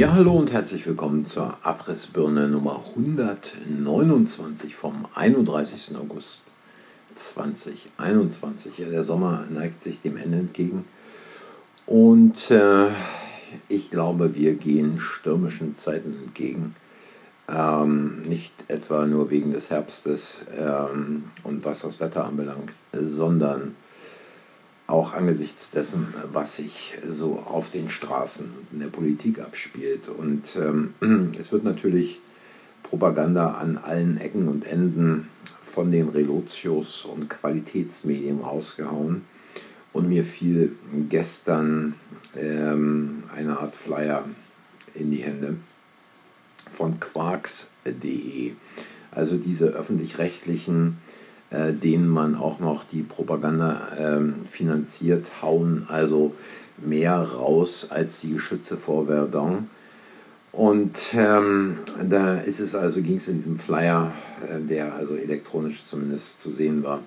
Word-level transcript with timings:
Ja, 0.00 0.14
hallo 0.14 0.32
und 0.32 0.50
herzlich 0.50 0.86
willkommen 0.86 1.26
zur 1.26 1.58
Abrissbirne 1.62 2.48
Nummer 2.48 2.82
129 2.96 4.74
vom 4.74 5.06
31. 5.14 5.94
August 5.94 6.40
2021. 7.14 8.78
Ja, 8.78 8.88
der 8.88 9.04
Sommer 9.04 9.44
neigt 9.50 9.82
sich 9.82 10.00
dem 10.00 10.16
Ende 10.16 10.38
entgegen 10.38 10.86
und 11.84 12.50
äh, 12.50 12.86
ich 13.68 13.90
glaube, 13.90 14.34
wir 14.34 14.54
gehen 14.54 14.98
stürmischen 15.00 15.74
Zeiten 15.74 16.16
entgegen. 16.24 16.74
Ähm, 17.46 18.22
nicht 18.22 18.54
etwa 18.68 19.04
nur 19.04 19.28
wegen 19.28 19.52
des 19.52 19.68
Herbstes 19.68 20.40
ähm, 20.58 21.24
und 21.42 21.62
was 21.66 21.82
das 21.82 22.00
Wetter 22.00 22.24
anbelangt, 22.24 22.72
sondern 22.94 23.76
auch 24.90 25.14
angesichts 25.14 25.70
dessen, 25.70 26.12
was 26.32 26.56
sich 26.56 26.98
so 27.08 27.38
auf 27.46 27.70
den 27.70 27.90
Straßen 27.90 28.50
in 28.72 28.80
der 28.80 28.88
Politik 28.88 29.38
abspielt. 29.38 30.08
Und 30.08 30.56
ähm, 30.56 30.94
es 31.38 31.52
wird 31.52 31.64
natürlich 31.64 32.20
Propaganda 32.82 33.52
an 33.52 33.78
allen 33.78 34.20
Ecken 34.20 34.48
und 34.48 34.66
Enden 34.66 35.28
von 35.62 35.92
den 35.92 36.08
Relotius 36.08 37.04
und 37.04 37.30
Qualitätsmedien 37.30 38.40
rausgehauen. 38.40 39.24
Und 39.92 40.08
mir 40.08 40.24
fiel 40.24 40.72
gestern 41.08 41.94
ähm, 42.36 43.24
eine 43.34 43.58
Art 43.58 43.74
Flyer 43.76 44.24
in 44.94 45.10
die 45.10 45.22
Hände 45.22 45.56
von 46.72 47.00
quarks.de. 47.00 48.52
Also 49.12 49.36
diese 49.36 49.66
öffentlich-rechtlichen 49.66 50.98
äh, 51.50 51.72
denen 51.72 52.08
man 52.08 52.36
auch 52.36 52.60
noch 52.60 52.84
die 52.84 53.02
Propaganda 53.02 53.88
ähm, 53.98 54.46
finanziert, 54.48 55.42
hauen 55.42 55.86
also 55.88 56.34
mehr 56.78 57.16
raus 57.16 57.88
als 57.90 58.20
die 58.20 58.34
Geschütze 58.34 58.76
vor 58.76 59.06
Verdun. 59.06 59.68
Und 60.52 60.98
ähm, 61.14 61.78
da 62.08 62.38
ist 62.40 62.60
es 62.60 62.74
also, 62.74 63.02
ging 63.02 63.16
es 63.16 63.28
in 63.28 63.36
diesem 63.36 63.58
Flyer, 63.58 64.12
äh, 64.48 64.60
der 64.60 64.94
also 64.94 65.14
elektronisch 65.14 65.84
zumindest 65.84 66.40
zu 66.40 66.50
sehen 66.50 66.82
war, 66.82 67.00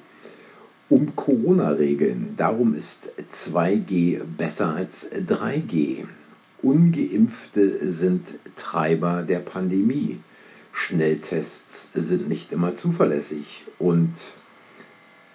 um 0.90 1.16
Corona-Regeln. 1.16 2.34
Darum 2.38 2.76
ist 2.76 3.10
2G 3.32 4.22
besser 4.38 4.76
als 4.76 5.10
3G. 5.12 6.06
Ungeimpfte 6.62 7.92
sind 7.92 8.28
Treiber 8.56 9.24
der 9.24 9.40
Pandemie. 9.40 10.20
Schnelltests 10.74 11.90
sind 11.94 12.28
nicht 12.28 12.52
immer 12.52 12.76
zuverlässig 12.76 13.64
und 13.80 14.12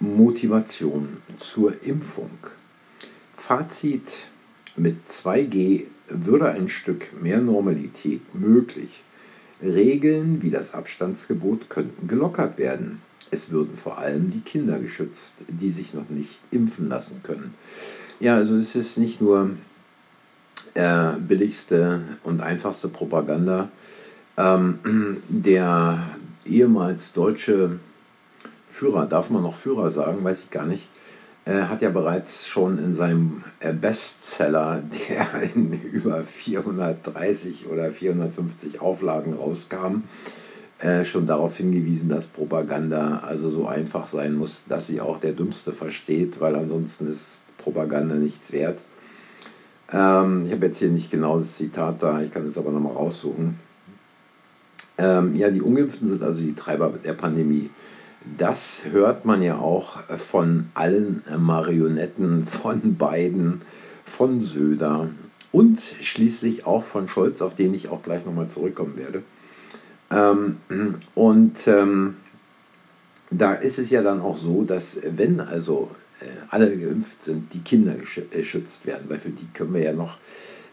Motivation 0.00 1.18
zur 1.38 1.82
Impfung. 1.82 2.30
Fazit 3.36 4.26
mit 4.76 5.08
2G 5.08 5.84
würde 6.08 6.50
ein 6.50 6.68
Stück 6.68 7.20
mehr 7.22 7.40
Normalität 7.40 8.34
möglich. 8.34 9.02
Regeln 9.62 10.42
wie 10.42 10.50
das 10.50 10.74
Abstandsgebot 10.74 11.70
könnten 11.70 12.06
gelockert 12.06 12.58
werden. 12.58 13.00
Es 13.30 13.50
würden 13.50 13.76
vor 13.76 13.98
allem 13.98 14.30
die 14.30 14.40
Kinder 14.40 14.78
geschützt, 14.78 15.34
die 15.48 15.70
sich 15.70 15.94
noch 15.94 16.08
nicht 16.08 16.38
impfen 16.50 16.88
lassen 16.88 17.22
können. 17.22 17.54
Ja, 18.20 18.36
also 18.36 18.56
es 18.56 18.74
ist 18.74 18.98
nicht 18.98 19.20
nur 19.20 19.50
äh, 20.74 21.12
billigste 21.18 22.02
und 22.24 22.40
einfachste 22.40 22.88
Propaganda, 22.88 23.70
ähm, 24.38 25.16
der 25.28 25.98
ehemals 26.44 27.12
deutsche 27.12 27.78
Führer, 28.68 29.06
darf 29.06 29.30
man 29.30 29.42
noch 29.42 29.56
Führer 29.56 29.90
sagen, 29.90 30.22
weiß 30.22 30.44
ich 30.44 30.50
gar 30.50 30.66
nicht, 30.66 30.86
äh, 31.44 31.62
hat 31.62 31.82
ja 31.82 31.90
bereits 31.90 32.46
schon 32.46 32.78
in 32.78 32.94
seinem 32.94 33.42
äh, 33.58 33.72
Bestseller, 33.72 34.82
der 35.08 35.42
in 35.42 35.72
über 35.72 36.22
430 36.22 37.66
oder 37.66 37.90
450 37.90 38.80
Auflagen 38.80 39.34
rauskam, 39.34 40.04
äh, 40.78 41.04
schon 41.04 41.26
darauf 41.26 41.56
hingewiesen, 41.56 42.08
dass 42.08 42.26
Propaganda 42.26 43.24
also 43.26 43.50
so 43.50 43.66
einfach 43.66 44.06
sein 44.06 44.36
muss, 44.36 44.62
dass 44.68 44.86
sie 44.86 45.00
auch 45.00 45.18
der 45.18 45.32
Dümmste 45.32 45.72
versteht, 45.72 46.40
weil 46.40 46.54
ansonsten 46.54 47.10
ist 47.10 47.42
Propaganda 47.58 48.14
nichts 48.14 48.52
wert. 48.52 48.78
Ähm, 49.92 50.44
ich 50.46 50.52
habe 50.52 50.66
jetzt 50.66 50.78
hier 50.78 50.90
nicht 50.90 51.10
genau 51.10 51.38
das 51.38 51.56
Zitat 51.56 52.02
da, 52.02 52.22
ich 52.22 52.32
kann 52.32 52.46
es 52.46 52.56
aber 52.56 52.70
nochmal 52.70 52.92
raussuchen. 52.92 53.67
Ähm, 54.98 55.36
ja, 55.36 55.50
die 55.50 55.62
Ungeimpften 55.62 56.08
sind 56.08 56.22
also 56.22 56.40
die 56.40 56.54
Treiber 56.54 56.92
der 57.02 57.14
Pandemie. 57.14 57.70
Das 58.36 58.84
hört 58.90 59.24
man 59.24 59.42
ja 59.42 59.58
auch 59.58 60.00
von 60.18 60.66
allen 60.74 61.22
Marionetten, 61.38 62.46
von 62.46 62.96
Biden, 62.96 63.62
von 64.04 64.40
Söder 64.40 65.08
und 65.52 65.80
schließlich 65.80 66.66
auch 66.66 66.84
von 66.84 67.08
Scholz, 67.08 67.40
auf 67.40 67.54
den 67.54 67.74
ich 67.74 67.88
auch 67.88 68.02
gleich 68.02 68.26
nochmal 68.26 68.48
zurückkommen 68.48 68.96
werde. 68.96 69.22
Ähm, 70.10 70.56
und 71.14 71.66
ähm, 71.66 72.16
da 73.30 73.54
ist 73.54 73.78
es 73.78 73.90
ja 73.90 74.02
dann 74.02 74.20
auch 74.20 74.36
so, 74.36 74.64
dass 74.64 74.98
wenn 75.02 75.40
also 75.40 75.90
äh, 76.20 76.24
alle 76.50 76.76
geimpft 76.76 77.22
sind, 77.22 77.52
die 77.52 77.60
Kinder 77.60 77.94
geschützt 78.30 78.86
werden, 78.86 79.04
weil 79.08 79.20
für 79.20 79.30
die 79.30 79.46
können 79.52 79.74
wir 79.74 79.82
ja 79.82 79.92
noch, 79.92 80.18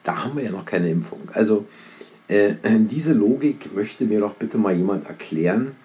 da 0.03 0.23
haben 0.23 0.37
wir 0.37 0.43
ja 0.43 0.51
noch 0.51 0.65
keine 0.65 0.89
Impfung. 0.89 1.21
Also 1.33 1.65
äh, 2.27 2.55
diese 2.63 3.13
Logik 3.13 3.73
möchte 3.75 4.05
mir 4.05 4.19
doch 4.19 4.33
bitte 4.33 4.57
mal 4.57 4.75
jemand 4.75 5.07
erklären, 5.07 5.75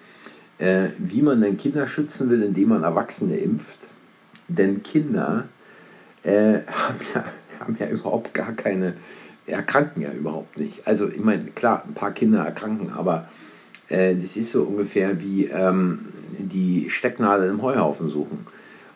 äh, 0.57 0.89
wie 0.97 1.21
man 1.21 1.41
denn 1.41 1.57
Kinder 1.57 1.87
schützen 1.87 2.29
will, 2.29 2.43
indem 2.43 2.69
man 2.69 2.83
Erwachsene 2.83 3.37
impft. 3.37 3.79
Denn 4.47 4.83
Kinder 4.83 5.47
äh, 6.23 6.59
haben, 6.67 6.99
ja, 7.13 7.25
haben 7.59 7.77
ja 7.79 7.89
überhaupt 7.89 8.33
gar 8.33 8.53
keine, 8.53 8.93
erkranken 9.45 10.01
ja 10.01 10.11
überhaupt 10.11 10.57
nicht. 10.57 10.87
Also 10.87 11.09
ich 11.09 11.19
meine, 11.23 11.45
klar, 11.51 11.83
ein 11.87 11.93
paar 11.93 12.11
Kinder 12.11 12.43
erkranken, 12.43 12.91
aber 12.91 13.27
äh, 13.89 14.15
das 14.15 14.37
ist 14.37 14.51
so 14.51 14.63
ungefähr 14.63 15.21
wie 15.21 15.45
ähm, 15.45 16.07
die 16.37 16.89
Stecknadel 16.89 17.49
im 17.49 17.61
Heuhaufen 17.61 18.07
suchen. 18.09 18.47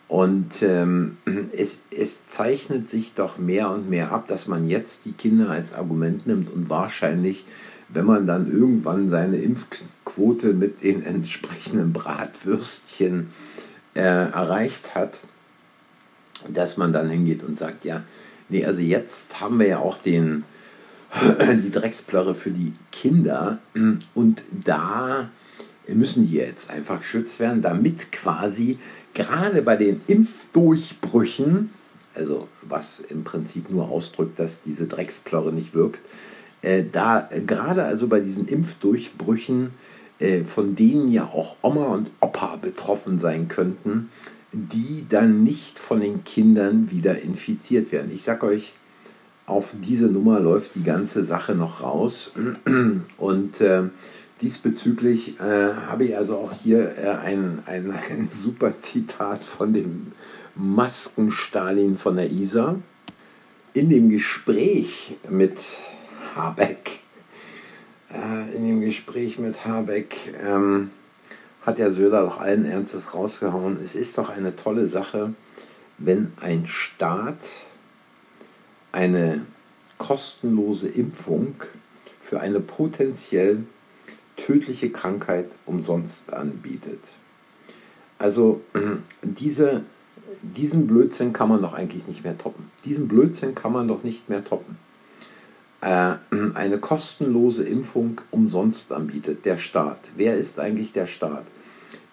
Und 0.07 0.61
ähm, 0.61 1.17
es, 1.57 1.81
es 1.89 2.27
zeichnet 2.27 2.87
sich 2.87 3.13
doch 3.15 3.37
mehr 3.37 3.71
und 3.71 3.89
mehr 3.89 4.11
ab, 4.11 4.27
dass 4.27 4.47
man 4.47 4.69
jetzt 4.69 5.05
die 5.05 5.13
Kinder 5.13 5.49
als 5.49 5.73
Argument 5.73 6.27
nimmt 6.27 6.51
und 6.51 6.69
wahrscheinlich, 6.69 7.45
wenn 7.89 8.05
man 8.05 8.27
dann 8.27 8.51
irgendwann 8.51 9.09
seine 9.09 9.37
Impfquote 9.37 10.53
mit 10.53 10.83
den 10.83 11.03
entsprechenden 11.03 11.91
Bratwürstchen 11.91 13.31
äh, 13.95 14.01
erreicht 14.01 14.93
hat, 14.93 15.19
dass 16.49 16.77
man 16.77 16.93
dann 16.93 17.09
hingeht 17.09 17.43
und 17.43 17.57
sagt, 17.57 17.85
ja, 17.85 18.03
nee, 18.49 18.65
also 18.65 18.81
jetzt 18.81 19.39
haben 19.41 19.59
wir 19.59 19.67
ja 19.67 19.79
auch 19.79 19.97
den, 19.97 20.43
die 21.63 21.71
Drecksplörre 21.71 22.35
für 22.35 22.51
die 22.51 22.73
Kinder 22.91 23.59
und 24.13 24.43
da 24.63 25.29
müssen 25.87 26.27
die 26.27 26.35
jetzt 26.35 26.69
einfach 26.69 26.99
geschützt 26.99 27.39
werden, 27.39 27.61
damit 27.61 28.11
quasi 28.11 28.79
gerade 29.15 29.63
bei 29.63 29.75
den 29.75 30.01
Impfdurchbrüchen, 30.05 31.71
also 32.13 32.47
was 32.61 32.99
im 32.99 33.23
Prinzip 33.23 33.71
nur 33.71 33.89
ausdrückt, 33.89 34.37
dass 34.37 34.61
diese 34.61 34.85
Drecksplörre 34.85 35.51
nicht 35.51 35.73
wirkt, 35.73 36.01
äh, 36.61 36.83
da 36.89 37.27
äh, 37.31 37.41
gerade 37.41 37.83
also 37.83 38.07
bei 38.07 38.19
diesen 38.19 38.47
Impfdurchbrüchen, 38.47 39.71
äh, 40.19 40.43
von 40.43 40.75
denen 40.75 41.11
ja 41.11 41.25
auch 41.25 41.55
Oma 41.61 41.87
und 41.87 42.11
Opa 42.19 42.57
betroffen 42.57 43.19
sein 43.19 43.47
könnten, 43.47 44.09
die 44.51 45.05
dann 45.09 45.43
nicht 45.43 45.79
von 45.79 45.99
den 45.99 46.23
Kindern 46.23 46.91
wieder 46.91 47.19
infiziert 47.19 47.91
werden. 47.91 48.11
Ich 48.13 48.23
sage 48.23 48.45
euch, 48.45 48.73
auf 49.45 49.73
diese 49.81 50.07
Nummer 50.07 50.39
läuft 50.39 50.75
die 50.75 50.83
ganze 50.83 51.23
Sache 51.23 51.53
noch 51.53 51.81
raus 51.81 52.31
und 53.17 53.61
äh, 53.61 53.83
Diesbezüglich 54.41 55.39
äh, 55.39 55.73
habe 55.73 56.05
ich 56.05 56.17
also 56.17 56.37
auch 56.37 56.51
hier 56.51 56.97
äh, 56.97 57.07
ein, 57.09 57.63
ein, 57.65 57.91
ein 58.09 58.29
super 58.29 58.77
Zitat 58.77 59.43
von 59.43 59.73
dem 59.73 60.11
Maskenstalin 60.55 61.97
von 61.97 62.17
der 62.17 62.29
ISA. 62.31 62.75
In 63.73 63.89
dem 63.89 64.09
Gespräch 64.09 65.17
mit 65.29 65.59
Habeck, 66.35 66.99
äh, 68.13 68.55
in 68.55 68.67
dem 68.67 68.81
Gespräch 68.81 69.39
mit 69.39 69.65
Habeck 69.65 70.33
ähm, 70.45 70.91
hat 71.61 71.77
der 71.77 71.91
Söder 71.91 72.21
doch 72.21 72.39
allen 72.39 72.65
Ernstes 72.65 73.13
rausgehauen. 73.13 73.79
Es 73.83 73.95
ist 73.95 74.17
doch 74.17 74.29
eine 74.29 74.55
tolle 74.55 74.87
Sache, 74.87 75.33
wenn 75.97 76.33
ein 76.41 76.67
Staat 76.67 77.49
eine 78.91 79.45
kostenlose 79.97 80.89
Impfung 80.89 81.55
für 82.21 82.39
eine 82.39 82.59
potenziell 82.59 83.63
tödliche 84.37 84.89
Krankheit 84.89 85.51
umsonst 85.65 86.33
anbietet. 86.33 86.99
Also 88.17 88.61
diese, 89.21 89.83
diesen 90.41 90.87
Blödsinn 90.87 91.33
kann 91.33 91.49
man 91.49 91.61
doch 91.61 91.73
eigentlich 91.73 92.07
nicht 92.07 92.23
mehr 92.23 92.37
toppen. 92.37 92.71
Diesen 92.85 93.07
Blödsinn 93.07 93.55
kann 93.55 93.71
man 93.73 93.87
doch 93.87 94.03
nicht 94.03 94.29
mehr 94.29 94.43
toppen. 94.43 94.77
Äh, 95.81 96.15
eine 96.55 96.79
kostenlose 96.79 97.63
Impfung 97.63 98.21
umsonst 98.31 98.91
anbietet 98.91 99.45
der 99.45 99.57
Staat. 99.57 99.99
Wer 100.15 100.35
ist 100.35 100.59
eigentlich 100.59 100.93
der 100.93 101.05
Staat? 101.05 101.45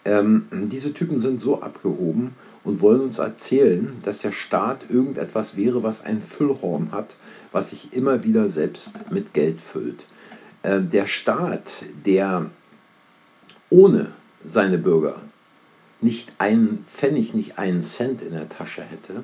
Ähm, 0.04 0.46
diese 0.50 0.92
Typen 0.92 1.20
sind 1.20 1.40
so 1.40 1.62
abgehoben 1.62 2.34
und 2.64 2.80
wollen 2.80 3.00
uns 3.00 3.18
erzählen, 3.18 3.96
dass 4.04 4.18
der 4.18 4.32
Staat 4.32 4.90
irgendetwas 4.90 5.56
wäre, 5.56 5.82
was 5.82 6.04
ein 6.04 6.22
Füllhorn 6.22 6.92
hat, 6.92 7.16
was 7.52 7.70
sich 7.70 7.92
immer 7.92 8.24
wieder 8.24 8.48
selbst 8.48 8.92
mit 9.10 9.32
Geld 9.32 9.60
füllt. 9.60 10.04
Äh, 10.62 10.80
der 10.80 11.06
Staat, 11.06 11.84
der 12.06 12.50
ohne 13.70 14.12
seine 14.44 14.78
Bürger 14.78 15.20
nicht 16.00 16.32
einen 16.38 16.84
Pfennig, 16.92 17.32
nicht 17.34 17.58
einen 17.58 17.82
Cent 17.82 18.22
in 18.22 18.32
der 18.32 18.48
Tasche 18.48 18.82
hätte, 18.82 19.22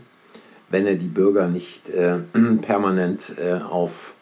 wenn 0.71 0.87
er 0.87 0.95
die 0.95 1.09
Bürger 1.09 1.49
nicht 1.49 1.91
äh, 1.91 2.19
permanent 2.63 3.33
äh, 3.39 3.61
auf 3.61 4.15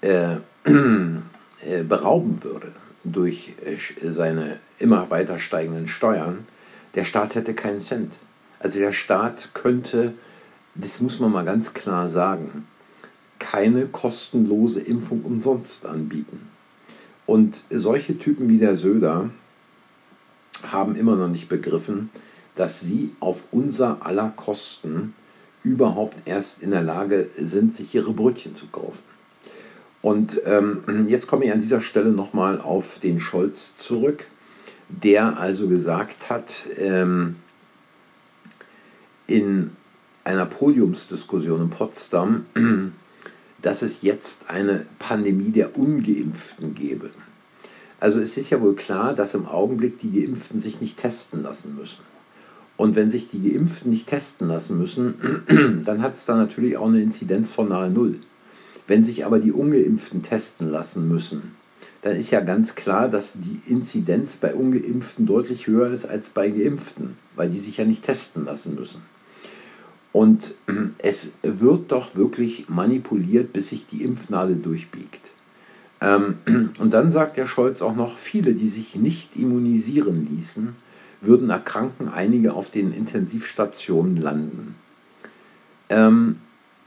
äh, 0.00 0.36
äh 0.64 1.82
berauben 1.82 2.42
würde 2.42 2.72
durch 3.02 3.54
seine 4.02 4.58
immer 4.78 5.10
weiter 5.10 5.38
steigenden 5.38 5.88
Steuern, 5.88 6.46
der 6.94 7.04
Staat 7.04 7.34
hätte 7.34 7.54
keinen 7.54 7.80
Cent. 7.80 8.14
Also 8.58 8.78
der 8.78 8.92
Staat 8.92 9.50
könnte, 9.54 10.14
das 10.74 11.00
muss 11.00 11.20
man 11.20 11.32
mal 11.32 11.44
ganz 11.44 11.72
klar 11.72 12.08
sagen, 12.08 12.66
keine 13.50 13.86
kostenlose 13.86 14.80
Impfung 14.80 15.22
umsonst 15.22 15.86
anbieten. 15.86 16.48
Und 17.26 17.62
solche 17.70 18.18
Typen 18.18 18.48
wie 18.48 18.58
der 18.58 18.76
Söder 18.76 19.30
haben 20.66 20.96
immer 20.96 21.14
noch 21.14 21.28
nicht 21.28 21.48
begriffen, 21.48 22.10
dass 22.56 22.80
sie 22.80 23.12
auf 23.20 23.44
unser 23.52 24.04
aller 24.04 24.32
Kosten 24.34 25.14
überhaupt 25.62 26.16
erst 26.24 26.60
in 26.60 26.70
der 26.70 26.82
Lage 26.82 27.28
sind, 27.38 27.72
sich 27.72 27.94
ihre 27.94 28.12
Brötchen 28.12 28.56
zu 28.56 28.66
kaufen. 28.66 29.02
Und 30.02 30.40
ähm, 30.44 31.06
jetzt 31.08 31.26
komme 31.26 31.44
ich 31.44 31.52
an 31.52 31.60
dieser 31.60 31.80
Stelle 31.80 32.10
nochmal 32.10 32.60
auf 32.60 32.98
den 33.00 33.20
Scholz 33.20 33.76
zurück, 33.78 34.26
der 34.88 35.38
also 35.38 35.68
gesagt 35.68 36.30
hat, 36.30 36.52
ähm, 36.78 37.36
in 39.26 39.70
einer 40.24 40.46
Podiumsdiskussion 40.46 41.62
in 41.62 41.70
Potsdam, 41.70 42.46
dass 43.62 43.82
es 43.82 44.02
jetzt 44.02 44.48
eine 44.48 44.86
Pandemie 44.98 45.50
der 45.50 45.78
Ungeimpften 45.78 46.74
gäbe. 46.74 47.10
Also 47.98 48.20
es 48.20 48.36
ist 48.36 48.50
ja 48.50 48.60
wohl 48.60 48.74
klar, 48.74 49.14
dass 49.14 49.34
im 49.34 49.46
Augenblick 49.46 49.98
die 49.98 50.12
Geimpften 50.12 50.60
sich 50.60 50.80
nicht 50.80 50.98
testen 50.98 51.42
lassen 51.42 51.76
müssen. 51.76 52.02
Und 52.76 52.94
wenn 52.94 53.10
sich 53.10 53.30
die 53.30 53.40
Geimpften 53.40 53.90
nicht 53.90 54.06
testen 54.06 54.48
lassen 54.48 54.78
müssen, 54.78 55.14
dann 55.84 56.02
hat 56.02 56.16
es 56.16 56.26
da 56.26 56.36
natürlich 56.36 56.76
auch 56.76 56.88
eine 56.88 57.00
Inzidenz 57.00 57.50
von 57.50 57.68
nahe 57.68 57.90
Null. 57.90 58.16
Wenn 58.86 59.02
sich 59.02 59.24
aber 59.24 59.38
die 59.38 59.52
Ungeimpften 59.52 60.22
testen 60.22 60.70
lassen 60.70 61.08
müssen, 61.08 61.56
dann 62.02 62.14
ist 62.14 62.30
ja 62.30 62.40
ganz 62.40 62.74
klar, 62.74 63.08
dass 63.08 63.32
die 63.34 63.60
Inzidenz 63.66 64.34
bei 64.36 64.54
Ungeimpften 64.54 65.26
deutlich 65.26 65.66
höher 65.66 65.90
ist 65.90 66.04
als 66.04 66.28
bei 66.28 66.50
Geimpften, 66.50 67.16
weil 67.34 67.50
die 67.50 67.58
sich 67.58 67.78
ja 67.78 67.84
nicht 67.84 68.04
testen 68.04 68.44
lassen 68.44 68.74
müssen. 68.74 69.02
Und 70.16 70.54
es 70.96 71.34
wird 71.42 71.92
doch 71.92 72.16
wirklich 72.16 72.70
manipuliert, 72.70 73.52
bis 73.52 73.68
sich 73.68 73.86
die 73.86 74.02
Impfnadel 74.02 74.56
durchbiegt. 74.56 75.30
Ähm, 76.00 76.38
und 76.78 76.94
dann 76.94 77.10
sagt 77.10 77.36
der 77.36 77.46
Scholz 77.46 77.82
auch 77.82 77.94
noch, 77.94 78.16
viele, 78.16 78.54
die 78.54 78.68
sich 78.68 78.94
nicht 78.94 79.36
immunisieren 79.36 80.26
ließen, 80.34 80.74
würden 81.20 81.50
erkranken, 81.50 82.08
einige 82.08 82.54
auf 82.54 82.70
den 82.70 82.94
Intensivstationen 82.94 84.16
landen. 84.16 84.76
Ähm, 85.90 86.36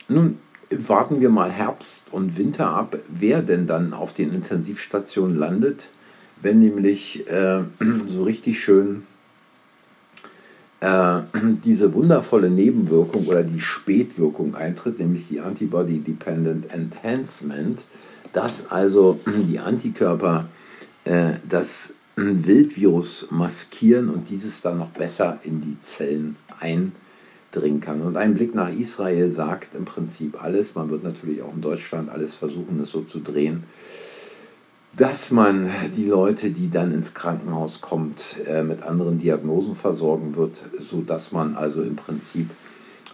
nun 0.07 0.39
warten 0.71 1.21
wir 1.21 1.29
mal 1.29 1.51
Herbst 1.51 2.07
und 2.11 2.35
Winter 2.35 2.71
ab, 2.71 2.97
wer 3.09 3.43
denn 3.43 3.67
dann 3.67 3.93
auf 3.93 4.11
den 4.11 4.33
Intensivstationen 4.33 5.37
landet, 5.37 5.89
wenn 6.41 6.61
nämlich 6.61 7.29
äh, 7.29 7.61
so 8.07 8.23
richtig 8.23 8.59
schön 8.59 9.03
äh, 10.81 11.21
diese 11.65 11.93
wundervolle 11.93 12.49
Nebenwirkung 12.49 13.25
oder 13.27 13.43
die 13.43 13.61
Spätwirkung 13.61 14.55
eintritt, 14.55 14.99
nämlich 14.99 15.27
die 15.27 15.41
Antibody-Dependent 15.41 16.65
Enhancement, 16.71 17.83
dass 18.33 18.71
also 18.71 19.19
die 19.25 19.59
Antikörper 19.59 20.49
äh, 21.05 21.33
das 21.47 21.93
Wildvirus 22.15 23.27
maskieren 23.31 24.09
und 24.09 24.29
dieses 24.29 24.61
dann 24.61 24.77
noch 24.77 24.89
besser 24.89 25.39
in 25.43 25.61
die 25.61 25.79
Zellen 25.79 26.35
eindringen 26.59 27.79
kann. 27.79 28.01
Und 28.01 28.17
ein 28.17 28.33
Blick 28.33 28.53
nach 28.53 28.71
Israel 28.71 29.31
sagt 29.31 29.73
im 29.73 29.85
Prinzip 29.85 30.41
alles. 30.43 30.75
Man 30.75 30.89
wird 30.89 31.03
natürlich 31.03 31.41
auch 31.41 31.53
in 31.53 31.61
Deutschland 31.61 32.09
alles 32.09 32.35
versuchen, 32.35 32.77
das 32.77 32.89
so 32.89 33.01
zu 33.01 33.19
drehen, 33.19 33.63
dass 34.99 35.31
man 35.31 35.69
die 35.95 36.05
Leute, 36.05 36.49
die 36.49 36.69
dann 36.69 36.93
ins 36.93 37.13
Krankenhaus 37.13 37.79
kommt, 37.79 38.35
äh, 38.45 38.63
mit 38.63 38.83
anderen 38.83 39.17
Diagnosen 39.17 39.73
versorgen 39.73 40.35
wird, 40.35 40.59
sodass 40.77 41.31
man 41.31 41.55
also 41.55 41.81
im 41.81 41.95
Prinzip 41.95 42.49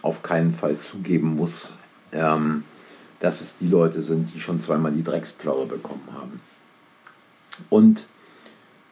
auf 0.02 0.24
keinen 0.24 0.52
Fall 0.52 0.78
zugeben 0.80 1.36
muss, 1.36 1.74
ähm, 2.10 2.64
dass 3.20 3.40
es 3.40 3.54
die 3.60 3.68
Leute 3.68 4.02
sind, 4.02 4.34
die 4.34 4.40
schon 4.40 4.60
zweimal 4.60 4.90
die 4.90 5.04
Drecksplörre 5.04 5.66
bekommen 5.66 6.08
haben. 6.12 6.40
Und 7.70 8.06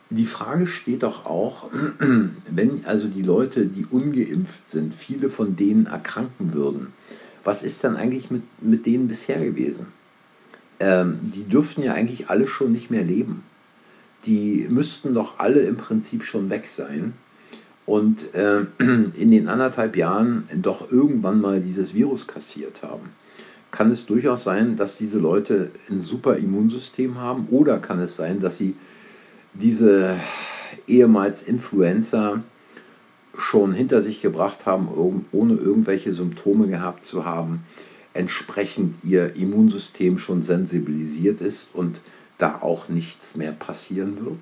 die 0.08 0.26
Frage 0.26 0.68
steht 0.68 1.02
doch 1.02 1.26
auch, 1.26 1.70
wenn 2.48 2.84
also 2.86 3.08
die 3.08 3.22
Leute, 3.22 3.66
die 3.66 3.86
ungeimpft 3.86 4.70
sind, 4.70 4.94
viele 4.94 5.30
von 5.30 5.56
denen 5.56 5.86
erkranken 5.86 6.54
würden, 6.54 6.92
was 7.42 7.64
ist 7.64 7.82
dann 7.82 7.96
eigentlich 7.96 8.30
mit, 8.30 8.42
mit 8.62 8.86
denen 8.86 9.08
bisher 9.08 9.44
gewesen? 9.44 9.86
Ähm, 10.84 11.18
die 11.22 11.44
dürften 11.44 11.82
ja 11.82 11.94
eigentlich 11.94 12.28
alle 12.28 12.46
schon 12.46 12.72
nicht 12.72 12.90
mehr 12.90 13.04
leben. 13.04 13.42
Die 14.26 14.66
müssten 14.68 15.14
doch 15.14 15.38
alle 15.38 15.60
im 15.60 15.76
Prinzip 15.76 16.24
schon 16.24 16.50
weg 16.50 16.68
sein 16.68 17.14
und 17.86 18.34
äh, 18.34 18.60
in 18.78 19.30
den 19.30 19.48
anderthalb 19.48 19.96
Jahren 19.96 20.48
doch 20.54 20.90
irgendwann 20.90 21.40
mal 21.40 21.60
dieses 21.60 21.94
Virus 21.94 22.26
kassiert 22.26 22.82
haben 22.82 23.10
kann 23.74 23.90
es 23.90 24.06
durchaus 24.06 24.44
sein, 24.44 24.76
dass 24.76 24.98
diese 24.98 25.18
Leute 25.18 25.72
ein 25.90 26.00
super 26.00 26.36
Immunsystem 26.36 27.18
haben 27.18 27.48
oder 27.50 27.78
kann 27.78 27.98
es 27.98 28.14
sein, 28.14 28.38
dass 28.38 28.56
sie 28.56 28.76
diese 29.52 30.14
ehemals 30.86 31.42
Influenza 31.42 32.44
schon 33.36 33.72
hinter 33.72 34.00
sich 34.00 34.22
gebracht 34.22 34.64
haben, 34.64 34.88
ohne 35.32 35.54
irgendwelche 35.54 36.14
Symptome 36.14 36.68
gehabt 36.68 37.04
zu 37.04 37.24
haben, 37.24 37.64
entsprechend 38.14 38.96
ihr 39.04 39.34
Immunsystem 39.36 40.18
schon 40.18 40.42
sensibilisiert 40.42 41.40
ist 41.40 41.68
und 41.74 42.00
da 42.38 42.60
auch 42.62 42.88
nichts 42.88 43.36
mehr 43.36 43.52
passieren 43.52 44.24
wird. 44.24 44.40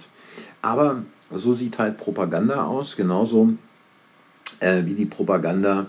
Aber 0.60 1.02
so 1.30 1.54
sieht 1.54 1.78
halt 1.78 1.98
Propaganda 1.98 2.64
aus, 2.64 2.96
genauso 2.96 3.54
äh, 4.60 4.84
wie 4.84 4.94
die 4.94 5.06
Propaganda, 5.06 5.86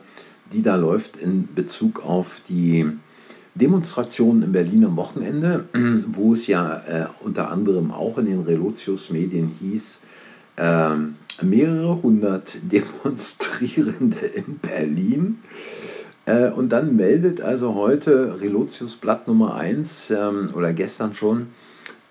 die 0.51 0.61
da 0.61 0.75
läuft 0.75 1.17
in 1.17 1.53
Bezug 1.53 2.05
auf 2.05 2.41
die 2.47 2.89
Demonstrationen 3.55 4.43
in 4.43 4.51
Berlin 4.51 4.85
am 4.85 4.95
Wochenende, 4.95 5.65
wo 6.07 6.33
es 6.33 6.47
ja 6.47 6.83
äh, 6.87 7.05
unter 7.23 7.51
anderem 7.51 7.91
auch 7.91 8.17
in 8.17 8.25
den 8.25 8.41
Relotius-Medien 8.41 9.51
hieß, 9.59 9.99
äh, 10.57 10.95
mehrere 11.41 12.01
hundert 12.01 12.55
Demonstrierende 12.63 14.25
in 14.25 14.57
Berlin. 14.59 15.39
Äh, 16.25 16.49
und 16.49 16.69
dann 16.69 16.95
meldet 16.95 17.41
also 17.41 17.75
heute 17.75 18.39
Relotius 18.39 18.95
Blatt 18.95 19.27
Nummer 19.27 19.55
1 19.55 20.11
ähm, 20.11 20.49
oder 20.53 20.73
gestern 20.73 21.13
schon 21.13 21.47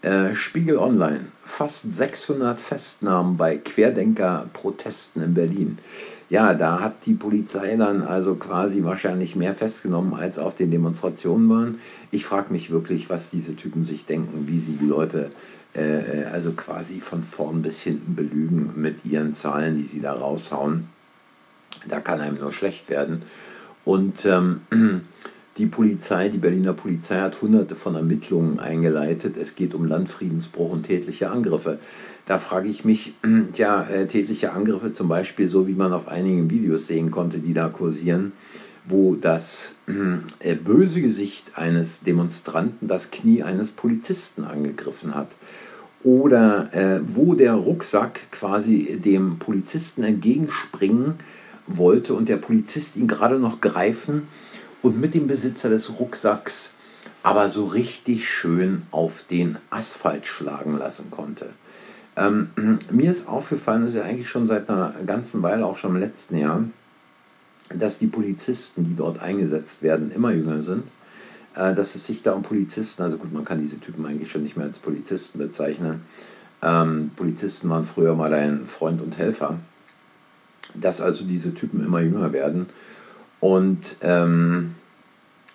äh, 0.02 0.34
Spiegel 0.34 0.78
Online 0.78 1.26
fast 1.44 1.94
600 1.94 2.60
Festnahmen 2.60 3.36
bei 3.36 3.58
Querdenker-Protesten 3.58 5.22
in 5.22 5.34
Berlin. 5.34 5.78
Ja, 6.30 6.54
da 6.54 6.80
hat 6.80 7.04
die 7.04 7.12
Polizei 7.12 7.76
dann 7.76 8.02
also 8.02 8.36
quasi 8.36 8.82
wahrscheinlich 8.84 9.36
mehr 9.36 9.54
festgenommen, 9.54 10.14
als 10.14 10.38
auf 10.38 10.54
den 10.54 10.70
Demonstrationen 10.70 11.48
waren. 11.50 11.78
Ich 12.10 12.24
frage 12.24 12.52
mich 12.52 12.70
wirklich, 12.70 13.10
was 13.10 13.28
diese 13.28 13.54
Typen 13.54 13.84
sich 13.84 14.06
denken, 14.06 14.46
wie 14.46 14.58
sie 14.58 14.72
die 14.72 14.86
Leute 14.86 15.30
äh, 15.74 16.24
also 16.32 16.52
quasi 16.52 17.00
von 17.00 17.22
vorn 17.22 17.60
bis 17.60 17.82
hinten 17.82 18.14
belügen 18.14 18.72
mit 18.76 19.04
ihren 19.04 19.34
Zahlen, 19.34 19.76
die 19.76 19.84
sie 19.84 20.00
da 20.00 20.14
raushauen. 20.14 20.88
Da 21.86 22.00
kann 22.00 22.20
einem 22.20 22.38
nur 22.38 22.52
schlecht 22.52 22.88
werden. 22.88 23.22
Und 23.84 24.24
ähm, 24.26 24.60
die 25.58 25.66
Polizei, 25.66 26.28
die 26.28 26.38
Berliner 26.38 26.72
Polizei 26.72 27.20
hat 27.20 27.40
hunderte 27.42 27.74
von 27.74 27.94
Ermittlungen 27.94 28.58
eingeleitet. 28.58 29.36
Es 29.36 29.54
geht 29.54 29.74
um 29.74 29.84
Landfriedensbruch 29.84 30.72
und 30.72 30.84
tätliche 30.84 31.30
Angriffe. 31.30 31.78
Da 32.26 32.38
frage 32.38 32.68
ich 32.68 32.84
mich, 32.84 33.14
ja, 33.54 33.82
äh, 33.84 34.06
tätliche 34.06 34.52
Angriffe 34.52 34.92
zum 34.92 35.08
Beispiel, 35.08 35.46
so 35.46 35.66
wie 35.66 35.74
man 35.74 35.92
auf 35.92 36.08
einigen 36.08 36.50
Videos 36.50 36.86
sehen 36.86 37.10
konnte, 37.10 37.38
die 37.38 37.54
da 37.54 37.68
kursieren, 37.68 38.32
wo 38.84 39.14
das 39.14 39.74
äh, 40.38 40.54
böse 40.54 41.00
Gesicht 41.00 41.52
eines 41.56 42.00
Demonstranten 42.00 42.88
das 42.88 43.10
Knie 43.10 43.42
eines 43.42 43.70
Polizisten 43.70 44.44
angegriffen 44.44 45.14
hat. 45.14 45.28
Oder 46.04 46.74
äh, 46.74 47.00
wo 47.06 47.34
der 47.34 47.54
Rucksack 47.54 48.32
quasi 48.32 48.98
dem 49.04 49.38
Polizisten 49.38 50.02
entgegenspringen 50.02 51.14
wollte 51.66 52.14
und 52.14 52.28
der 52.28 52.36
Polizist 52.36 52.96
ihn 52.96 53.08
gerade 53.08 53.38
noch 53.38 53.60
greifen 53.60 54.28
und 54.82 55.00
mit 55.00 55.14
dem 55.14 55.26
Besitzer 55.26 55.70
des 55.70 55.98
Rucksacks 55.98 56.74
aber 57.22 57.48
so 57.48 57.66
richtig 57.66 58.28
schön 58.28 58.82
auf 58.90 59.24
den 59.30 59.56
Asphalt 59.70 60.26
schlagen 60.26 60.76
lassen 60.76 61.10
konnte. 61.10 61.50
Ähm, 62.16 62.48
mir 62.90 63.10
ist 63.10 63.28
aufgefallen, 63.28 63.84
dass 63.84 63.94
ja 63.94 64.02
eigentlich 64.02 64.28
schon 64.28 64.48
seit 64.48 64.68
einer 64.68 64.94
ganzen 65.06 65.42
Weile, 65.42 65.66
auch 65.66 65.76
schon 65.76 65.94
im 65.94 66.00
letzten 66.00 66.36
Jahr, 66.36 66.64
dass 67.68 67.98
die 67.98 68.08
Polizisten, 68.08 68.84
die 68.84 68.96
dort 68.96 69.20
eingesetzt 69.20 69.82
werden, 69.82 70.10
immer 70.10 70.32
jünger 70.32 70.62
sind. 70.62 70.84
Äh, 71.54 71.74
dass 71.74 71.94
es 71.94 72.06
sich 72.06 72.22
da 72.22 72.32
um 72.32 72.42
Polizisten, 72.42 73.02
also 73.02 73.18
gut, 73.18 73.32
man 73.32 73.44
kann 73.44 73.60
diese 73.60 73.78
Typen 73.78 74.04
eigentlich 74.06 74.30
schon 74.30 74.42
nicht 74.42 74.56
mehr 74.56 74.66
als 74.66 74.78
Polizisten 74.78 75.38
bezeichnen. 75.38 76.02
Ähm, 76.62 77.10
Polizisten 77.16 77.68
waren 77.68 77.84
früher 77.84 78.14
mal 78.14 78.32
ein 78.32 78.66
Freund 78.66 79.02
und 79.02 79.18
Helfer. 79.18 79.58
Dass 80.74 81.00
also 81.00 81.24
diese 81.24 81.54
Typen 81.54 81.84
immer 81.84 82.00
jünger 82.00 82.32
werden. 82.32 82.66
Und 83.40 83.96
ähm, 84.02 84.74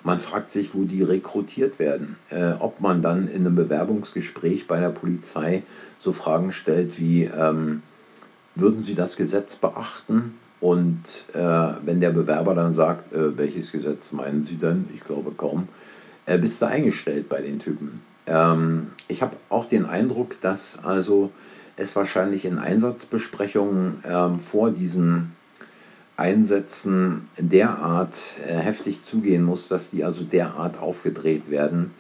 man 0.04 0.20
fragt 0.20 0.52
sich, 0.52 0.74
wo 0.74 0.84
die 0.84 1.04
rekrutiert 1.04 1.80
werden. 1.80 2.18
Äh, 2.30 2.54
ob 2.60 2.82
man 2.82 3.02
dann 3.02 3.28
in 3.28 3.46
einem 3.46 3.56
Bewerbungsgespräch 3.56 4.68
bei 4.68 4.80
der 4.80 4.90
Polizei 4.90 5.64
so 6.00 6.12
Fragen 6.12 6.52
stellt 6.52 7.00
wie, 7.00 7.24
ähm, 7.24 7.82
würden 8.56 8.82
Sie 8.82 8.96
das 8.96 9.18
Gesetz 9.18 9.56
beachten? 9.56 10.36
Und 10.60 11.04
äh, 11.34 11.40
wenn 11.84 12.00
der 12.00 12.12
Bewerber 12.12 12.56
dann 12.56 12.74
sagt, 12.74 13.14
äh, 13.14 13.38
welches 13.38 13.72
Gesetz 13.72 14.12
meinen 14.12 14.44
Sie 14.44 14.56
denn? 14.56 14.86
Ich 14.96 15.04
glaube 15.04 15.32
kaum, 15.32 15.68
äh, 16.26 16.38
bist 16.38 16.62
du 16.62 16.68
eingestellt 16.68 17.30
bei 17.30 17.42
den 17.42 17.60
Typen. 17.60 18.02
Ähm, 18.26 18.88
ich 19.08 19.22
habe 19.22 19.36
auch 19.50 19.66
den 19.66 19.86
Eindruck, 19.86 20.42
dass 20.42 20.84
also 20.84 21.32
es 21.78 21.96
wahrscheinlich 21.96 22.44
in 22.46 22.58
Einsatzbesprechungen 22.58 24.04
ähm, 24.04 24.40
vor 24.40 24.72
diesen 24.72 25.36
Einsätzen 26.18 27.30
derart 27.38 28.18
äh, 28.46 28.56
heftig 28.56 29.04
zugehen 29.04 29.44
muss, 29.44 29.68
dass 29.68 29.92
die 29.92 30.04
also 30.04 30.24
derart 30.24 30.80
aufgedreht 30.80 31.52
werden, 31.52 31.92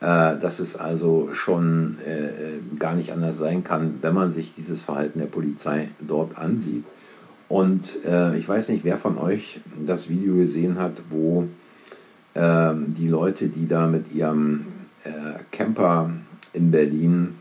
äh, 0.00 0.38
dass 0.38 0.60
es 0.60 0.76
also 0.76 1.30
schon 1.32 1.98
äh, 2.06 2.76
gar 2.78 2.94
nicht 2.94 3.12
anders 3.12 3.38
sein 3.38 3.64
kann, 3.64 3.98
wenn 4.02 4.14
man 4.14 4.30
sich 4.30 4.54
dieses 4.56 4.82
Verhalten 4.82 5.18
der 5.18 5.26
Polizei 5.26 5.88
dort 6.00 6.38
ansieht. 6.38 6.84
Und 7.48 8.04
äh, 8.04 8.36
ich 8.36 8.48
weiß 8.48 8.68
nicht, 8.68 8.84
wer 8.84 8.98
von 8.98 9.18
euch 9.18 9.60
das 9.84 10.08
Video 10.08 10.36
gesehen 10.36 10.78
hat, 10.78 11.02
wo 11.10 11.48
ähm, 12.36 12.94
die 12.94 13.08
Leute, 13.08 13.48
die 13.48 13.66
da 13.66 13.88
mit 13.88 14.12
ihrem 14.12 14.66
äh, 15.04 15.10
Camper 15.50 16.10
in 16.52 16.70
Berlin 16.70 17.34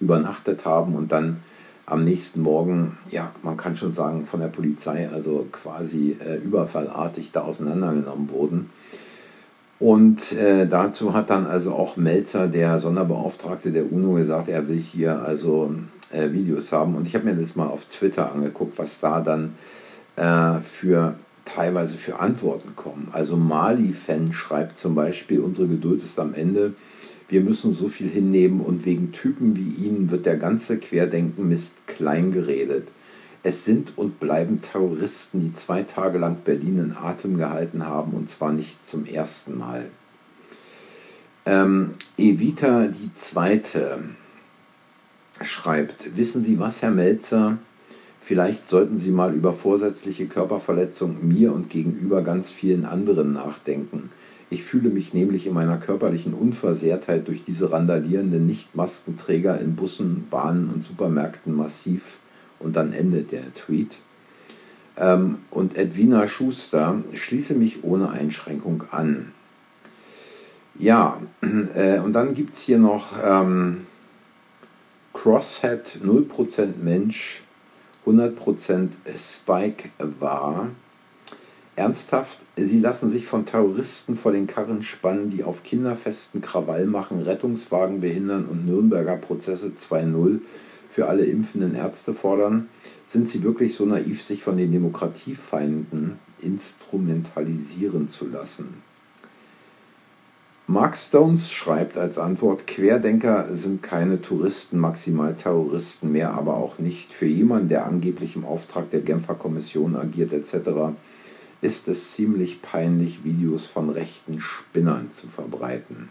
übernachtet 0.00 0.64
haben 0.64 0.94
und 0.94 1.12
dann 1.12 1.38
am 1.86 2.02
nächsten 2.02 2.42
Morgen, 2.42 2.98
ja, 3.10 3.30
man 3.42 3.56
kann 3.56 3.76
schon 3.76 3.92
sagen, 3.92 4.26
von 4.26 4.40
der 4.40 4.48
Polizei, 4.48 5.08
also 5.08 5.46
quasi 5.52 6.16
äh, 6.24 6.36
überfallartig 6.36 7.30
da 7.30 7.42
auseinandergenommen 7.42 8.28
wurden. 8.30 8.70
Und 9.78 10.32
äh, 10.32 10.66
dazu 10.66 11.14
hat 11.14 11.30
dann 11.30 11.46
also 11.46 11.74
auch 11.74 11.96
Melzer, 11.96 12.48
der 12.48 12.78
Sonderbeauftragte 12.78 13.70
der 13.70 13.90
UNO, 13.92 14.14
gesagt, 14.14 14.48
er 14.48 14.68
will 14.68 14.78
hier 14.78 15.22
also 15.22 15.74
äh, 16.10 16.32
Videos 16.32 16.72
haben. 16.72 16.96
Und 16.96 17.06
ich 17.06 17.14
habe 17.14 17.26
mir 17.26 17.36
das 17.36 17.56
mal 17.56 17.66
auf 17.66 17.84
Twitter 17.84 18.32
angeguckt, 18.32 18.78
was 18.78 18.98
da 19.00 19.20
dann 19.20 19.54
äh, 20.16 20.60
für 20.62 21.14
teilweise 21.44 21.98
für 21.98 22.18
Antworten 22.18 22.74
kommen. 22.74 23.08
Also 23.12 23.36
Mali-Fan 23.36 24.32
schreibt 24.32 24.78
zum 24.78 24.94
Beispiel, 24.94 25.40
unsere 25.40 25.68
Geduld 25.68 26.02
ist 26.02 26.18
am 26.18 26.34
Ende. 26.34 26.74
Wir 27.28 27.40
müssen 27.40 27.72
so 27.72 27.88
viel 27.88 28.08
hinnehmen 28.08 28.60
und 28.60 28.84
wegen 28.84 29.12
Typen 29.12 29.56
wie 29.56 29.84
ihnen 29.84 30.10
wird 30.10 30.26
der 30.26 30.36
ganze 30.36 30.78
Querdenken-Mist 30.78 31.86
klein. 31.86 32.32
Es 33.42 33.64
sind 33.64 33.92
und 33.96 34.20
bleiben 34.20 34.60
Terroristen, 34.62 35.40
die 35.40 35.52
zwei 35.52 35.82
Tage 35.82 36.18
lang 36.18 36.38
Berlin 36.44 36.78
in 36.78 36.96
Atem 36.96 37.36
gehalten 37.36 37.86
haben 37.86 38.12
und 38.12 38.30
zwar 38.30 38.52
nicht 38.52 38.86
zum 38.86 39.06
ersten 39.06 39.58
Mal. 39.58 39.86
Ähm, 41.44 41.94
Evita 42.16 42.88
die 42.88 43.14
Zweite 43.14 44.00
schreibt, 45.40 46.16
wissen 46.16 46.42
Sie 46.42 46.58
was, 46.58 46.82
Herr 46.82 46.90
Melzer? 46.90 47.58
Vielleicht 48.20 48.68
sollten 48.68 48.98
Sie 48.98 49.12
mal 49.12 49.32
über 49.32 49.52
vorsätzliche 49.52 50.26
Körperverletzung 50.26 51.28
mir 51.28 51.52
und 51.52 51.70
gegenüber 51.70 52.22
ganz 52.22 52.50
vielen 52.50 52.84
anderen 52.84 53.32
nachdenken. 53.32 54.10
Ich 54.48 54.62
fühle 54.62 54.90
mich 54.90 55.12
nämlich 55.12 55.46
in 55.46 55.54
meiner 55.54 55.76
körperlichen 55.76 56.32
Unversehrtheit 56.32 57.26
durch 57.26 57.44
diese 57.44 57.72
randalierenden 57.72 58.46
Nicht-Maskenträger 58.46 59.60
in 59.60 59.74
Bussen, 59.74 60.28
Bahnen 60.30 60.70
und 60.72 60.84
Supermärkten 60.84 61.54
massiv. 61.54 62.18
Und 62.58 62.76
dann 62.76 62.92
endet 62.92 63.32
der 63.32 63.52
Tweet. 63.54 63.98
Ähm, 64.96 65.38
und 65.50 65.76
Edwina 65.76 66.28
Schuster, 66.28 67.02
schließe 67.12 67.54
mich 67.54 67.84
ohne 67.84 68.10
Einschränkung 68.10 68.84
an. 68.90 69.32
Ja, 70.78 71.20
äh, 71.74 71.98
und 71.98 72.12
dann 72.12 72.34
gibt 72.34 72.54
es 72.54 72.62
hier 72.62 72.78
noch 72.78 73.14
ähm, 73.22 73.86
Crosshead 75.12 75.98
0% 76.04 76.68
Mensch, 76.82 77.42
100% 78.06 78.90
Spike 79.16 79.90
war. 80.20 80.68
Ernsthaft, 81.76 82.38
sie 82.56 82.80
lassen 82.80 83.10
sich 83.10 83.26
von 83.26 83.44
Terroristen 83.44 84.16
vor 84.16 84.32
den 84.32 84.46
Karren 84.46 84.82
spannen, 84.82 85.28
die 85.28 85.44
auf 85.44 85.62
Kinderfesten 85.62 86.40
Krawall 86.40 86.86
machen, 86.86 87.20
Rettungswagen 87.20 88.00
behindern 88.00 88.46
und 88.46 88.64
Nürnberger 88.64 89.16
Prozesse 89.16 89.72
2.0 89.78 90.40
für 90.88 91.06
alle 91.06 91.26
impfenden 91.26 91.74
Ärzte 91.74 92.14
fordern. 92.14 92.68
Sind 93.06 93.28
sie 93.28 93.42
wirklich 93.42 93.74
so 93.74 93.84
naiv, 93.84 94.22
sich 94.22 94.42
von 94.42 94.56
den 94.56 94.72
Demokratiefeinden 94.72 96.18
instrumentalisieren 96.40 98.08
zu 98.08 98.26
lassen? 98.26 98.82
Mark 100.66 100.96
Stones 100.96 101.52
schreibt 101.52 101.98
als 101.98 102.18
Antwort, 102.18 102.66
Querdenker 102.66 103.54
sind 103.54 103.82
keine 103.82 104.22
Touristen, 104.22 104.78
maximal 104.78 105.34
Terroristen 105.34 106.10
mehr, 106.10 106.32
aber 106.32 106.56
auch 106.56 106.78
nicht. 106.78 107.12
Für 107.12 107.26
jemanden, 107.26 107.68
der 107.68 107.84
angeblich 107.84 108.34
im 108.34 108.46
Auftrag 108.46 108.90
der 108.90 109.02
Genfer 109.02 109.34
Kommission 109.34 109.94
agiert 109.94 110.32
etc., 110.32 110.96
ist 111.60 111.88
es 111.88 112.12
ziemlich 112.12 112.62
peinlich, 112.62 113.24
Videos 113.24 113.66
von 113.66 113.90
rechten 113.90 114.40
Spinnern 114.40 115.10
zu 115.10 115.26
verbreiten. 115.28 116.10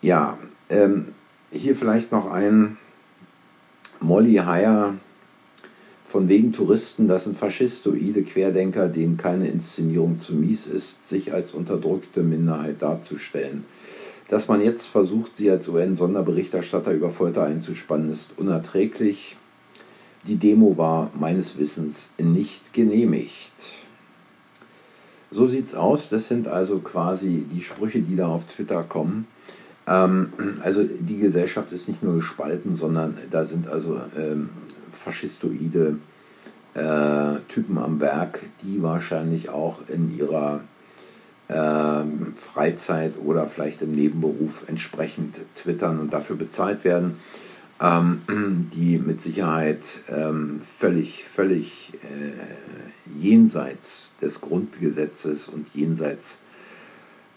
Ja, 0.00 0.38
ähm, 0.70 1.08
hier 1.50 1.74
vielleicht 1.74 2.12
noch 2.12 2.30
ein 2.30 2.76
Molly 4.00 4.36
Heyer 4.36 4.94
von 6.08 6.28
wegen 6.28 6.52
Touristen, 6.52 7.06
das 7.06 7.24
sind 7.24 7.36
faschistoide 7.36 8.22
Querdenker, 8.22 8.88
denen 8.88 9.18
keine 9.18 9.48
Inszenierung 9.48 10.20
zu 10.20 10.34
mies 10.34 10.66
ist, 10.66 11.06
sich 11.06 11.34
als 11.34 11.52
unterdrückte 11.52 12.22
Minderheit 12.22 12.80
darzustellen. 12.80 13.64
Dass 14.28 14.48
man 14.48 14.62
jetzt 14.62 14.86
versucht, 14.86 15.36
sie 15.36 15.50
als 15.50 15.68
UN-Sonderberichterstatter 15.68 16.92
über 16.92 17.10
Folter 17.10 17.44
einzuspannen, 17.44 18.10
ist 18.10 18.32
unerträglich. 18.38 19.36
Die 20.28 20.36
Demo 20.36 20.76
war 20.76 21.10
meines 21.18 21.56
Wissens 21.58 22.10
nicht 22.18 22.74
genehmigt. 22.74 23.72
So 25.30 25.46
sieht's 25.46 25.74
aus. 25.74 26.10
Das 26.10 26.28
sind 26.28 26.48
also 26.48 26.80
quasi 26.80 27.46
die 27.50 27.62
Sprüche, 27.62 28.00
die 28.00 28.14
da 28.14 28.28
auf 28.28 28.44
Twitter 28.44 28.82
kommen. 28.82 29.26
Ähm, 29.86 30.30
also 30.62 30.84
die 30.84 31.18
Gesellschaft 31.18 31.72
ist 31.72 31.88
nicht 31.88 32.02
nur 32.02 32.16
gespalten, 32.16 32.74
sondern 32.74 33.16
da 33.30 33.46
sind 33.46 33.68
also 33.68 34.02
ähm, 34.18 34.50
faschistoide 34.92 35.96
äh, 36.74 37.36
Typen 37.48 37.78
am 37.78 37.98
Werk, 37.98 38.42
die 38.62 38.82
wahrscheinlich 38.82 39.48
auch 39.48 39.78
in 39.88 40.14
ihrer 40.14 40.60
ähm, 41.48 42.34
Freizeit 42.36 43.14
oder 43.24 43.46
vielleicht 43.46 43.80
im 43.80 43.92
Nebenberuf 43.92 44.64
entsprechend 44.66 45.36
twittern 45.56 46.00
und 46.00 46.12
dafür 46.12 46.36
bezahlt 46.36 46.84
werden 46.84 47.16
ähm, 47.80 48.22
die 48.74 48.98
mit 48.98 49.20
Sicherheit 49.20 50.00
ähm, 50.08 50.58
völlig, 50.60 51.22
völlig 51.24 51.92
äh, 52.02 52.32
jenseits 53.18 54.10
des 54.20 54.40
Grundgesetzes 54.40 55.48
und 55.48 55.68
jenseits 55.74 56.38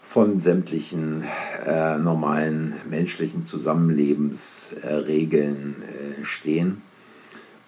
von 0.02 0.38
sämtlichen 0.38 1.24
äh, 1.64 1.96
normalen 1.96 2.74
menschlichen 2.88 3.46
Zusammenlebensregeln 3.46 5.76
äh, 5.82 6.24
stehen. 6.24 6.82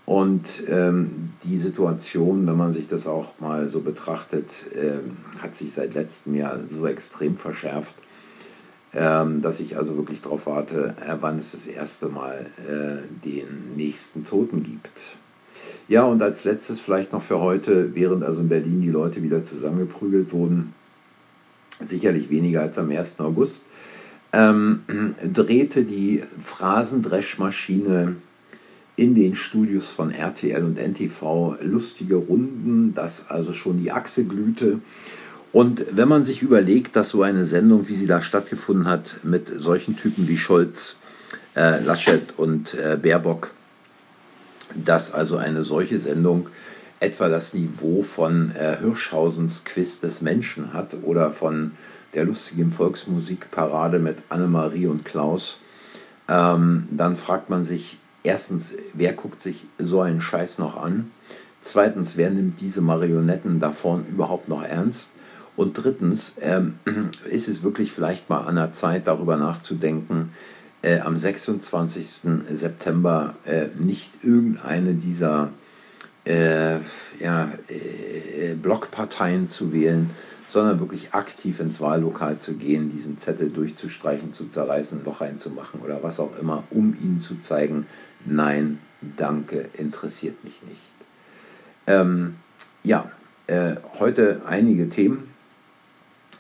Und 0.07 0.65
ähm, 0.69 1.31
die 1.45 1.57
Situation, 1.57 2.47
wenn 2.47 2.59
man 2.59 2.75
sich 2.75 2.89
das 2.89 3.07
auch 3.07 3.41
mal 3.41 3.71
so 3.71 3.81
betrachtet, 3.81 4.67
äh, 4.75 4.99
hat 5.41 5.57
sich 5.57 5.73
seit 5.73 5.95
letztem 5.95 6.35
Jahr 6.35 6.61
so 6.69 6.87
extrem 6.87 7.39
verschärft, 7.39 7.95
ähm, 8.95 9.43
dass 9.43 9.61
ich 9.61 9.77
also 9.77 9.97
wirklich 9.97 10.21
darauf 10.23 10.47
warte, 10.47 10.95
äh, 11.01 11.17
wann 11.21 11.39
es 11.39 11.53
das 11.53 11.67
erste 11.67 12.09
Mal 12.09 12.47
äh, 12.69 13.27
den 13.27 13.77
nächsten 13.77 14.25
Toten 14.25 14.63
gibt. 14.63 15.17
Ja, 15.89 16.05
und 16.05 16.23
als 16.23 16.45
letztes 16.45 16.81
vielleicht 16.81 17.13
noch 17.13 17.23
für 17.23 17.41
heute, 17.41 17.95
während 17.95 18.23
also 18.23 18.41
in 18.41 18.49
Berlin 18.49 18.81
die 18.81 18.91
Leute 18.91 19.23
wieder 19.23 19.45
zusammengeprügelt 19.45 20.33
wurden, 20.33 20.75
sicherlich 21.85 22.31
weniger 22.31 22.63
als 22.63 22.79
am 22.79 22.91
1. 22.91 23.21
August, 23.21 23.65
ähm, 24.33 24.85
drehte 25.33 25.85
die 25.85 26.23
Phrasendreschmaschine 26.41 28.17
in 28.97 29.15
den 29.17 29.35
Studios 29.35 29.91
von 29.91 30.13
RTL 30.13 30.63
und 30.63 30.79
NTV 30.79 31.57
lustige 31.63 32.15
Runden, 32.15 32.95
dass 32.95 33.29
also 33.29 33.53
schon 33.53 33.83
die 33.83 33.91
Achse 33.91 34.25
glühte 34.25 34.79
und 35.55 35.87
wenn 35.93 36.09
man 36.09 36.25
sich 36.25 36.43
überlegt, 36.43 36.97
dass 36.97 37.11
so 37.11 37.23
eine 37.23 37.45
Sendung, 37.45 37.87
wie 37.87 37.95
sie 37.95 38.09
da 38.09 38.21
stattgefunden 38.21 38.89
hat, 38.89 39.21
mit 39.23 39.53
solchen 39.57 39.97
Typen 39.97 40.27
wie 40.27 40.37
Scholz, 40.37 40.97
äh, 41.55 41.79
Laschet 41.79 42.37
und 42.37 42.75
äh, 42.75 42.99
Baerbock, 43.01 43.53
dass 44.75 45.15
also 45.15 45.37
eine 45.37 45.63
solche 45.63 46.01
Sendung 46.01 46.49
etwa 46.99 47.29
das 47.29 47.55
Niveau 47.55 48.03
von 48.03 48.51
äh, 48.57 48.79
Hirschhausens 48.81 49.63
Quiz 49.65 50.01
des 50.01 50.23
Menschen 50.23 50.73
hat 50.73 50.97
oder 51.03 51.31
von 51.31 51.71
der 52.15 52.25
lustigen 52.25 52.73
Volksmusikparade 52.73 54.01
mit 54.01 54.19
Annemarie 54.31 54.89
und 54.89 55.05
Klaus, 55.05 55.61
ähm, 56.27 56.89
dann 56.91 57.15
fragt 57.17 57.49
man 57.49 57.63
sich 57.63 57.99
erstens, 58.25 58.75
wer 58.93 59.13
guckt 59.13 59.41
sich 59.41 59.67
so 59.79 60.01
einen 60.01 60.21
Scheiß 60.21 60.59
noch 60.59 60.77
an? 60.77 61.13
Zweitens, 61.61 62.17
wer 62.17 62.31
nimmt 62.31 62.61
diese 62.61 62.81
Marionetten 62.81 63.61
da 63.61 63.71
vorn 63.71 64.05
überhaupt 64.09 64.49
noch 64.49 64.65
ernst? 64.65 65.13
Und 65.57 65.75
drittens, 65.75 66.35
ähm, 66.41 66.79
ist 67.31 67.49
es 67.49 67.63
wirklich 67.63 67.93
vielleicht 67.93 68.29
mal 68.31 68.43
an 68.43 68.57
der 68.57 68.73
Zeit, 68.73 69.07
darüber 69.07 69.37
nachzudenken, 69.37 70.33
äh, 70.83 71.01
am 71.01 71.17
26. 71.17 72.23
September 72.51 73.35
äh, 73.45 73.67
nicht 73.79 74.23
irgendeine 74.23 74.95
dieser 74.95 75.51
äh, 76.25 76.79
ja, 77.21 77.53
äh, 77.69 78.55
Blockparteien 78.55 79.49
zu 79.49 79.73
wählen, 79.73 80.11
sondern 80.51 80.79
wirklich 80.79 81.13
aktiv 81.15 81.59
ins 81.61 81.81
Wahllokal 81.81 82.39
zu 82.39 82.55
gehen, 82.55 82.91
diesen 82.91 83.19
Zettel 83.19 83.51
durchzustreichen, 83.51 84.33
zu 84.33 84.49
zerreißen, 84.49 85.01
ein 85.01 85.05
Loch 85.05 85.21
reinzumachen 85.21 85.81
oder 85.81 86.03
was 86.03 86.21
auch 86.21 86.39
immer, 86.39 86.65
um 86.71 86.97
ihnen 87.03 87.19
zu 87.19 87.41
zeigen, 87.41 87.87
nein, 88.25 88.79
danke, 89.17 89.69
interessiert 89.77 90.45
mich 90.45 90.63
nicht. 90.63 90.81
Ähm, 91.87 92.37
ja, 92.85 93.11
äh, 93.47 93.75
heute 93.99 94.43
einige 94.47 94.89
Themen. 94.89 95.34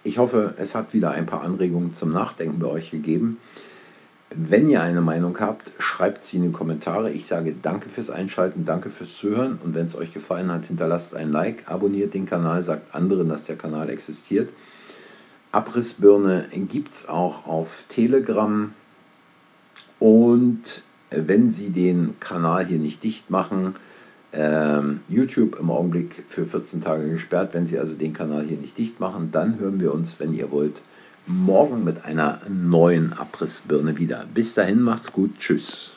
Ich 0.06 0.18
hoffe, 0.18 0.52
es 0.58 0.74
hat 0.74 0.92
wieder 0.92 1.12
ein 1.12 1.24
paar 1.24 1.40
Anregungen 1.40 1.94
zum 1.94 2.12
Nachdenken 2.12 2.58
bei 2.58 2.66
euch 2.66 2.90
gegeben. 2.90 3.38
Wenn 4.28 4.68
ihr 4.68 4.82
eine 4.82 5.00
Meinung 5.00 5.38
habt, 5.40 5.70
schreibt 5.78 6.26
sie 6.26 6.36
in 6.36 6.42
die 6.42 6.52
Kommentare. 6.52 7.10
Ich 7.10 7.24
sage 7.24 7.54
danke 7.62 7.88
fürs 7.88 8.10
Einschalten, 8.10 8.66
danke 8.66 8.90
fürs 8.90 9.16
Zuhören 9.16 9.58
und 9.64 9.74
wenn 9.74 9.86
es 9.86 9.96
euch 9.96 10.12
gefallen 10.12 10.50
hat, 10.50 10.66
hinterlasst 10.66 11.14
ein 11.14 11.32
Like, 11.32 11.62
abonniert 11.66 12.12
den 12.12 12.26
Kanal, 12.26 12.62
sagt 12.62 12.94
anderen, 12.94 13.30
dass 13.30 13.44
der 13.44 13.56
Kanal 13.56 13.88
existiert. 13.88 14.50
Abrissbirne 15.52 16.48
gibt 16.70 16.92
es 16.92 17.08
auch 17.08 17.46
auf 17.46 17.84
Telegram 17.88 18.74
und 20.00 20.82
wenn 21.10 21.50
Sie 21.50 21.70
den 21.70 22.20
Kanal 22.20 22.66
hier 22.66 22.78
nicht 22.78 23.04
dicht 23.04 23.30
machen, 23.30 23.76
YouTube 25.08 25.58
im 25.60 25.70
Augenblick 25.70 26.24
für 26.28 26.44
14 26.44 26.80
Tage 26.80 27.08
gesperrt. 27.08 27.54
Wenn 27.54 27.66
Sie 27.66 27.78
also 27.78 27.94
den 27.94 28.12
Kanal 28.12 28.44
hier 28.44 28.58
nicht 28.58 28.76
dicht 28.76 28.98
machen, 29.00 29.30
dann 29.30 29.58
hören 29.60 29.80
wir 29.80 29.94
uns, 29.94 30.18
wenn 30.18 30.34
ihr 30.34 30.50
wollt, 30.50 30.82
morgen 31.26 31.84
mit 31.84 32.04
einer 32.04 32.40
neuen 32.48 33.12
Abrissbirne 33.12 33.96
wieder. 33.96 34.26
Bis 34.34 34.54
dahin 34.54 34.82
macht's 34.82 35.12
gut. 35.12 35.38
Tschüss. 35.38 35.93